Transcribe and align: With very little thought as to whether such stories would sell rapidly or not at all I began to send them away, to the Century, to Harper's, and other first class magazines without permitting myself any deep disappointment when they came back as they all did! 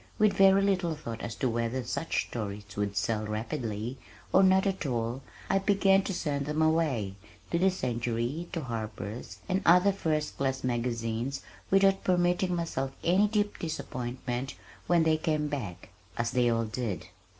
With 0.17 0.33
very 0.33 0.63
little 0.63 0.95
thought 0.95 1.21
as 1.21 1.35
to 1.35 1.47
whether 1.47 1.83
such 1.83 2.25
stories 2.25 2.63
would 2.75 2.97
sell 2.97 3.23
rapidly 3.23 3.99
or 4.33 4.41
not 4.41 4.65
at 4.65 4.83
all 4.87 5.21
I 5.47 5.59
began 5.59 6.01
to 6.05 6.13
send 6.15 6.47
them 6.47 6.59
away, 6.59 7.13
to 7.51 7.59
the 7.59 7.69
Century, 7.69 8.47
to 8.51 8.61
Harper's, 8.61 9.37
and 9.47 9.61
other 9.63 9.91
first 9.91 10.37
class 10.39 10.63
magazines 10.63 11.43
without 11.69 12.03
permitting 12.03 12.55
myself 12.55 12.93
any 13.03 13.27
deep 13.27 13.59
disappointment 13.59 14.55
when 14.87 15.03
they 15.03 15.17
came 15.17 15.49
back 15.49 15.89
as 16.17 16.31
they 16.31 16.49
all 16.49 16.65
did! 16.65 17.05